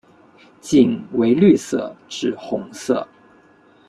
[0.61, 3.07] 茎为绿色至红色。